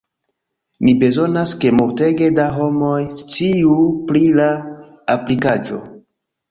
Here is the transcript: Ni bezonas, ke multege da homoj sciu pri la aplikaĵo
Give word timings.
Ni 0.87 0.93
bezonas, 1.03 1.51
ke 1.65 1.73
multege 1.81 2.31
da 2.39 2.47
homoj 2.57 2.99
sciu 3.29 3.77
pri 4.11 4.27
la 4.43 4.51
aplikaĵo 5.19 5.81